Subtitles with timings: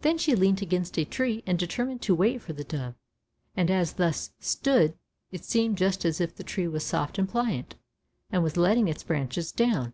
[0.00, 2.94] Then she leant against a tree and determined to wait for the dove,
[3.54, 4.94] and, as she thus stood,
[5.30, 7.74] it seemed just as if the tree was soft and pliant,
[8.30, 9.92] and was letting its branches down.